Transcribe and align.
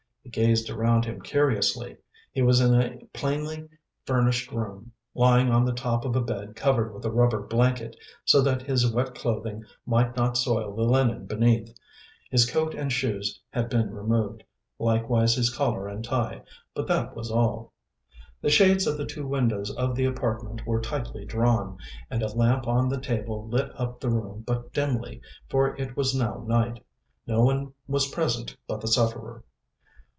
He 0.23 0.29
gazed 0.29 0.69
around 0.69 1.03
him 1.03 1.19
curiously. 1.21 1.97
He 2.31 2.41
was 2.41 2.61
in 2.61 2.73
a 2.79 2.99
plainly 3.11 3.67
furnished 4.05 4.49
room, 4.53 4.93
lying 5.13 5.49
on 5.49 5.65
the 5.65 5.73
top 5.73 6.05
of 6.05 6.15
a 6.15 6.21
bed 6.21 6.55
covered 6.55 6.93
with 6.93 7.03
a 7.03 7.11
rubber 7.11 7.41
blanket, 7.45 7.97
so 8.23 8.39
that 8.41 8.61
his 8.61 8.89
wet 8.89 9.13
clothing 9.13 9.65
might 9.85 10.15
not 10.15 10.37
soil 10.37 10.73
the 10.73 10.83
linen 10.83 11.25
beneath. 11.25 11.75
His 12.29 12.49
coat 12.49 12.73
and 12.73 12.93
shoes 12.93 13.41
had 13.49 13.67
been 13.67 13.93
removed, 13.93 14.45
likewise 14.79 15.35
his 15.35 15.49
collar 15.53 15.89
and 15.89 16.01
tie, 16.01 16.43
but 16.73 16.87
that 16.87 17.13
was 17.13 17.29
all. 17.29 17.73
The 18.41 18.49
shades 18.51 18.87
of 18.87 18.97
the 18.97 19.07
two 19.07 19.27
windows 19.27 19.69
of 19.71 19.95
the 19.95 20.05
apartment 20.05 20.65
were 20.65 20.79
tightly 20.79 21.25
drawn 21.25 21.77
and 22.09 22.23
a 22.23 22.27
lamp 22.31 22.67
on 22.67 22.87
the 22.87 23.01
table 23.01 23.49
lit 23.49 23.77
up 23.77 23.99
the 23.99 24.11
room 24.11 24.45
but 24.47 24.71
dimly, 24.71 25.19
for 25.49 25.75
it 25.75 25.97
was 25.97 26.15
now 26.15 26.45
night. 26.47 26.81
No 27.27 27.43
one 27.43 27.73
was 27.85 28.07
present 28.11 28.55
but 28.65 28.79
the 28.79 28.87
sufferer. 28.87 29.43